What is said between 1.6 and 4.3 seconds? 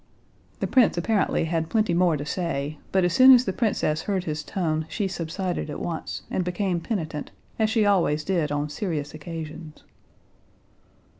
plenty more to say, but as soon as the princess heard